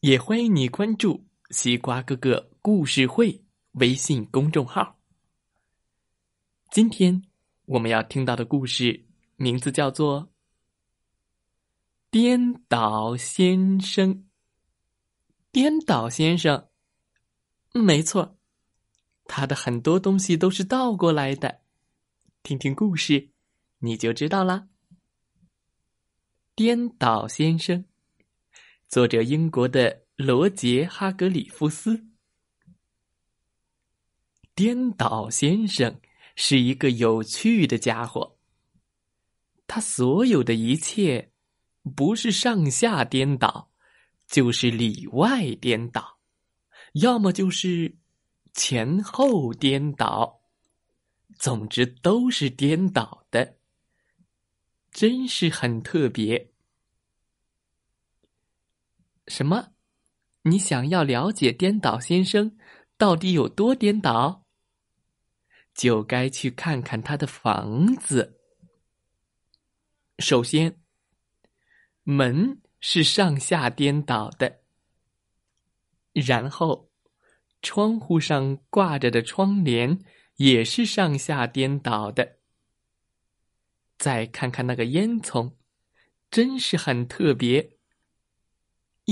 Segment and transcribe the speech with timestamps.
[0.00, 4.98] 也欢迎你关注西瓜哥哥故事会微信公众号。
[6.70, 7.22] 今天
[7.66, 9.04] 我们要听到的故事
[9.36, 10.32] 名字叫做。
[12.10, 14.24] 颠倒先生，
[15.52, 16.68] 颠倒先生，
[17.72, 18.36] 没错，
[19.26, 21.60] 他的很多东西都是倒过来的。
[22.42, 23.28] 听听故事，
[23.78, 24.66] 你就知道啦。
[26.56, 27.84] 颠倒先生，
[28.90, 32.08] 作者英国的罗杰·哈格里夫斯。
[34.52, 36.00] 颠倒先生
[36.34, 38.36] 是一个有趣的家伙，
[39.68, 41.30] 他所有的一切。
[41.96, 43.70] 不是上下颠倒，
[44.26, 46.18] 就是里外颠倒，
[46.94, 47.96] 要么就是
[48.52, 50.42] 前后颠倒，
[51.38, 53.56] 总之都是颠倒的，
[54.90, 56.52] 真是很特别。
[59.30, 59.68] 什么？
[60.42, 62.58] 你想要了解颠倒先生
[62.98, 64.44] 到底有多颠倒？
[65.72, 68.40] 就该去看看他的房子。
[70.18, 70.76] 首先。
[72.02, 74.62] 门是上下颠倒的，
[76.12, 76.90] 然后
[77.62, 80.02] 窗户上挂着的窗帘
[80.36, 82.38] 也是上下颠倒的。
[83.98, 85.52] 再看看那个烟囱，
[86.30, 87.76] 真是很特别，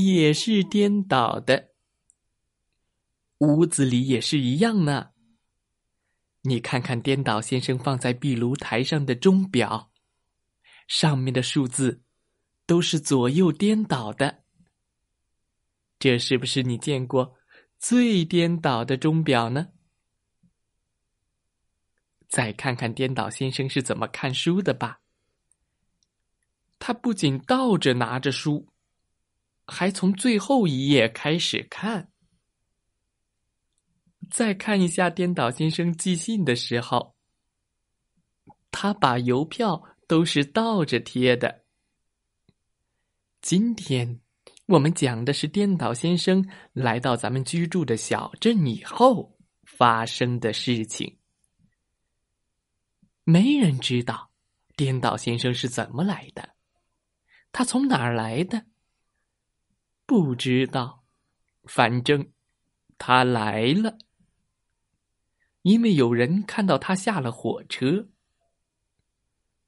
[0.06, 1.70] 也是颠倒的。
[3.38, 5.10] 屋子里也是一样呢。
[6.42, 9.92] 你看看颠倒先生放在壁炉台上的钟表，
[10.86, 12.02] 上面的数字。
[12.66, 14.44] 都是左右颠倒的，
[15.98, 17.34] 这是不是你见过
[17.78, 19.68] 最颠倒的钟表呢？
[22.28, 25.00] 再看看颠倒先生是怎么看书的吧。
[26.78, 28.68] 他不仅倒着拿着书，
[29.70, 32.10] 还从最后一页开始看。
[34.30, 37.14] 再看一下颠倒先生寄信的时候，
[38.70, 41.64] 他把邮票都是倒着贴的。
[43.40, 44.20] 今天
[44.66, 51.18] 我们讲的是颠倒先生来到咱们居住的小镇以后发生的事情。
[53.24, 54.30] 没人知道
[54.76, 56.56] 颠倒先生是怎么来的，
[57.52, 58.64] 他从哪儿来的？
[60.08, 61.04] 不知道，
[61.64, 62.32] 反正
[62.96, 63.98] 他来了。
[65.60, 68.08] 因为有人看到他下了火车。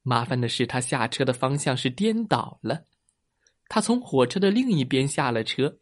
[0.01, 2.87] 麻烦的是，他下车的方向是颠倒了。
[3.69, 5.79] 他从火车的另一边下了车，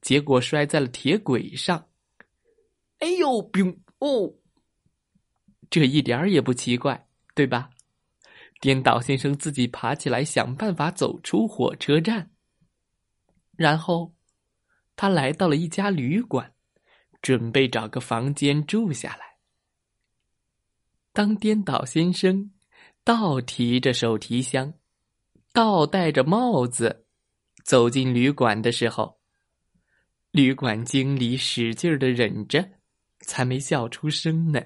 [0.00, 1.86] 结果摔在了铁轨上。
[2.98, 4.34] 哎呦，冰哦！
[5.70, 7.70] 这一点儿也不奇怪，对吧？
[8.60, 12.31] 颠倒先生自己爬起来，想办法走出火车站。
[13.62, 14.12] 然后，
[14.96, 16.52] 他来到了一家旅馆，
[17.22, 19.38] 准备找个房间住下来。
[21.12, 22.50] 当颠倒先生
[23.04, 24.74] 倒提着手提箱，
[25.52, 27.06] 倒戴着帽子。
[27.64, 29.20] 走进旅馆的时候，
[30.32, 32.68] 旅馆经理使劲的忍着，
[33.20, 34.60] 才没笑出声呢。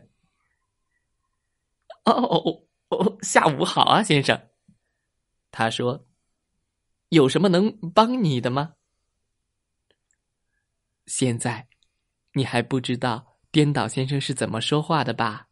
[2.05, 4.41] 哦哦，下午好啊，先生。
[5.51, 6.07] 他说
[7.11, 8.73] ：“有什么能帮你的吗？”
[11.07, 11.69] 现在，
[12.33, 15.49] 你还不知道颠倒先生是怎么说话的吧？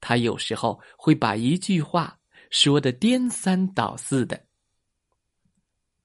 [0.00, 2.18] 他有时候会把一句话
[2.50, 4.46] 说的颠三倒四的。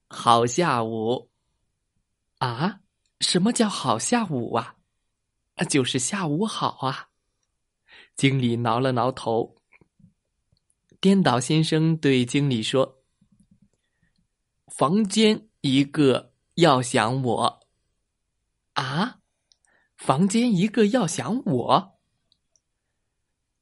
[0.07, 1.31] 好下午，
[2.39, 2.79] 啊？
[3.21, 4.75] 什么叫好下午啊？
[5.69, 7.07] 就是下午好啊！
[8.15, 9.55] 经理挠了挠头。
[10.99, 13.03] 颠倒先生对经理说
[14.75, 17.59] ：“房间一个要想我。”
[18.73, 19.19] 啊？
[19.95, 21.99] 房间一个要想我？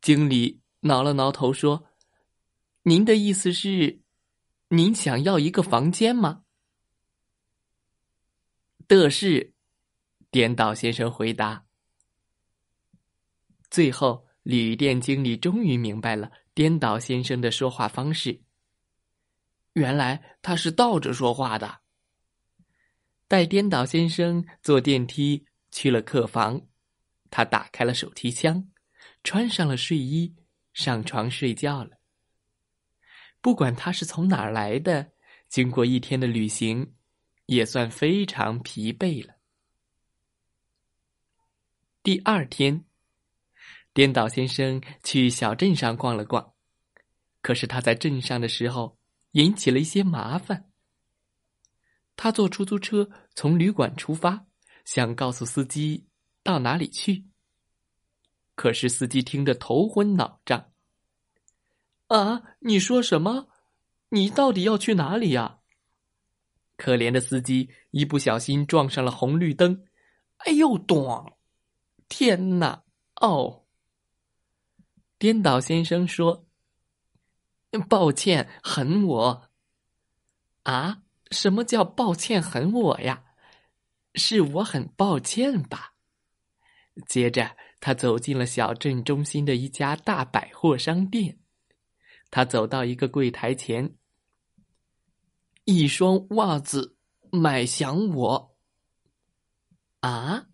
[0.01, 1.87] 经理挠了挠头说
[2.83, 4.01] ：“您的意思是？”
[4.73, 6.45] 您想要一个房间吗？
[8.87, 9.53] 的是，
[10.31, 11.65] 颠倒先生回答。
[13.69, 18.41] 最后，旅店经理终于明白了颠倒先生的说话方式。
[19.73, 21.80] 原来他是倒着说话的。
[23.31, 26.67] 带颠倒先生坐电梯去了客房，
[27.29, 28.69] 他打开了手提箱，
[29.23, 30.35] 穿上了睡衣，
[30.73, 31.91] 上床睡觉了。
[33.39, 35.13] 不管他是从哪儿来的，
[35.47, 36.93] 经过一天的旅行，
[37.45, 39.35] 也算非常疲惫了。
[42.03, 42.83] 第二天，
[43.93, 46.51] 颠倒先生去小镇上逛了逛，
[47.41, 48.99] 可是他在镇上的时候
[49.31, 50.70] 引起了一些麻烦。
[52.23, 54.45] 他坐出租车从旅馆出发，
[54.85, 56.05] 想告诉司机
[56.43, 57.25] 到哪里去。
[58.53, 60.71] 可是司机听得头昏脑胀。
[62.09, 63.47] 啊，你说什么？
[64.09, 65.61] 你到底要去哪里呀？
[66.77, 69.83] 可怜的司机一不小心撞上了红绿灯，
[70.37, 71.39] 哎呦，咚！
[72.07, 72.83] 天哪！
[73.15, 73.65] 哦，
[75.17, 76.45] 颠倒先生说
[77.89, 79.49] ：“抱歉，很我。”
[80.61, 81.01] 啊？
[81.31, 82.41] 什么叫抱歉？
[82.41, 83.23] 很我呀，
[84.15, 85.93] 是我很抱歉吧。
[87.07, 91.39] 接着，他走进了小镇中心的一家大百货商店。
[92.29, 93.95] 他走到一个柜台前，
[95.65, 96.97] 一双袜子
[97.31, 98.57] 买想我。
[100.01, 100.47] 啊，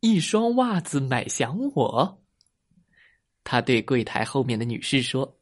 [0.00, 2.24] 一双袜子买想我。
[3.42, 5.40] 他对柜台后面的女士说：“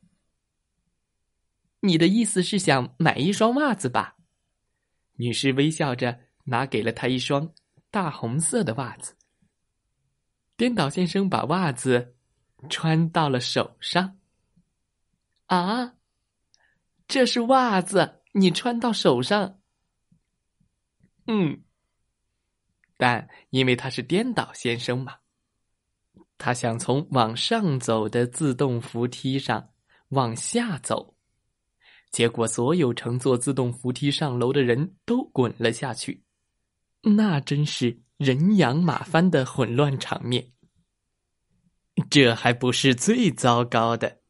[1.81, 4.17] 你的意思是想买一双袜子吧？”
[5.17, 7.53] 女士微笑着拿给了他一双
[7.91, 9.17] 大红色的袜子。
[10.57, 12.15] 颠倒先生把袜子
[12.69, 14.19] 穿到了手上。
[15.47, 15.95] 啊，
[17.09, 19.61] 这是袜子，你穿到手上。
[21.27, 21.63] 嗯，
[22.97, 25.19] 但因为他是颠倒先生嘛，
[26.39, 29.71] 他想从往上走的自动扶梯上
[30.09, 31.12] 往下走。
[32.13, 36.23] 结果，所有乘坐自动扶梯上楼的人都滚了下去，
[37.01, 40.53] 那真是人仰马翻的混乱场面。
[42.11, 44.21] 这还不是最糟糕的，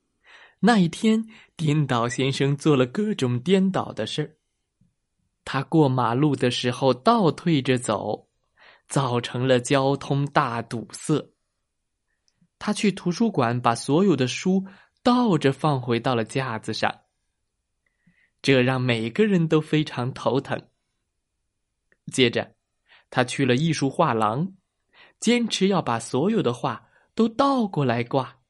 [0.61, 1.26] 那一天，
[1.56, 4.37] 颠倒先生做了各种颠倒的事儿。
[5.44, 8.29] 他过马路的时候倒退着走，
[8.88, 11.32] 造成了交通大堵塞。
[12.61, 14.64] 他去图书馆把所有的书
[15.02, 17.01] 倒着放回到了架子上。
[18.42, 20.60] 这让每个人都非常头疼。
[22.12, 22.56] 接着，
[23.08, 24.52] 他去了艺术画廊，
[25.20, 28.40] 坚持要把所有的画都倒过来挂，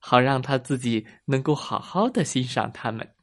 [0.00, 3.14] 好让他自己能够好好的欣赏它们。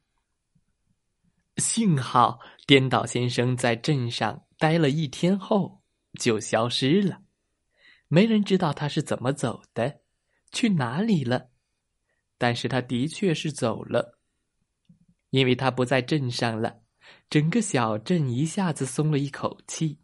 [1.57, 5.81] 幸好，颠倒先生在镇上待了一天后
[6.19, 7.21] 就消失了，
[8.07, 10.01] 没人知道他是怎么走的，
[10.51, 11.49] 去哪里了。
[12.37, 14.19] 但是他的确是走了。
[15.33, 16.83] 因为他不在镇上了，
[17.27, 19.97] 整个小镇一下子松了一口气。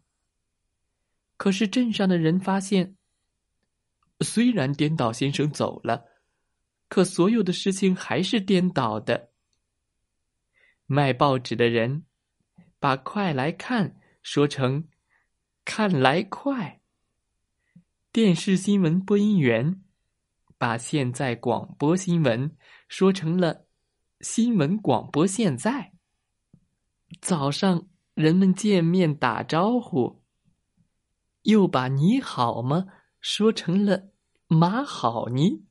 [1.36, 2.96] 可是镇上的人发现，
[4.22, 6.04] 虽然颠倒先生走了，
[6.88, 9.30] 可所有的事情还是颠倒的。
[10.86, 12.04] 卖报纸的人
[12.80, 14.88] 把“快来看”说成
[15.64, 16.80] “看来快”，
[18.10, 19.80] 电视新闻播音员
[20.58, 22.56] 把现在广播新闻
[22.88, 23.69] 说成了。
[24.20, 25.94] 新闻广播现在，
[27.22, 30.22] 早上人们见面打招呼，
[31.44, 32.86] 又把“你好吗”
[33.22, 34.10] 说成了
[34.46, 35.64] “马好尼”。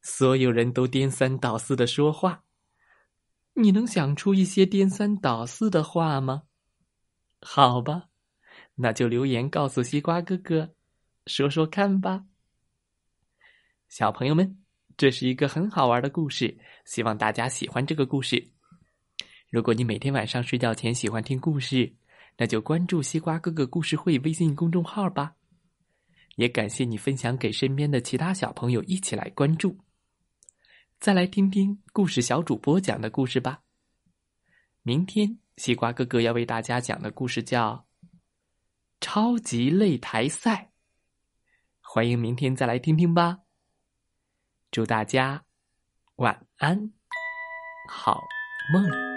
[0.00, 2.44] 所有人都颠三倒四的说话，
[3.52, 6.44] 你能想出一些颠三倒四的话吗？
[7.42, 8.08] 好吧，
[8.76, 10.74] 那就留言告诉西瓜哥哥，
[11.26, 12.24] 说说看吧，
[13.90, 14.61] 小朋友们。
[14.96, 18.50] 这是一个很好玩的故事，希望大家喜欢这个故事。
[19.50, 21.92] 如果你每天晚上睡觉前喜欢听故事，
[22.36, 25.34] 那就关注西瓜哥哥故事会微信公众号吧。
[26.36, 29.76] 也感谢你分享给身边的其他小朋友一起来关注。
[30.98, 33.60] 再来听听故事小主播讲的故事吧。
[34.82, 37.86] 明天西瓜哥哥要为大家讲的故事叫
[39.00, 40.70] 《超级擂台赛》，
[41.80, 43.40] 欢迎明天再来听听吧。
[44.72, 45.44] 祝大家
[46.16, 46.90] 晚安，
[47.90, 48.24] 好
[48.72, 49.11] 梦。